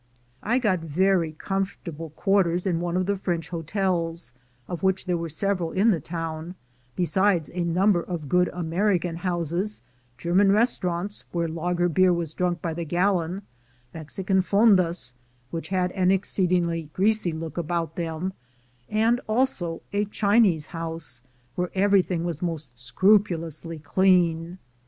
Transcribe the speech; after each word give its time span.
I 0.41 0.57
got 0.57 0.79
very 0.79 1.31
comfortable 1.33 2.09
quarters 2.09 2.65
in 2.65 2.79
one 2.79 2.97
of 2.97 3.05
the 3.05 3.15
French 3.15 3.49
hotels, 3.49 4.33
of 4.67 4.81
which 4.81 5.05
there 5.05 5.15
were 5.15 5.29
several 5.29 5.71
in 5.71 5.91
the 5.91 5.99
town, 5.99 6.55
be 6.95 7.05
sides 7.05 7.51
a 7.53 7.63
number 7.63 8.01
of 8.01 8.27
good 8.27 8.49
American 8.51 9.17
houses; 9.17 9.83
German 10.17 10.51
restaurants, 10.51 11.25
where 11.31 11.47
lager 11.47 11.87
beer 11.87 12.11
was 12.11 12.33
drunk 12.33 12.63
by 12.63 12.73
the 12.73 12.83
gallon; 12.83 13.43
Mexican 13.93 14.41
fondas, 14.41 15.13
which 15.51 15.67
had 15.69 15.91
an 15.91 16.09
exceedingly 16.09 16.89
greasy 16.93 17.31
look 17.31 17.55
about 17.59 17.95
them; 17.95 18.33
and 18.89 19.21
also 19.29 19.83
a 19.93 20.05
Chinese 20.05 20.65
house, 20.65 21.21
where 21.55 21.69
every 21.75 22.01
thing 22.01 22.23
was 22.23 22.41
most 22.41 22.71
scrupulously 22.79 23.77
clean. 23.77 24.57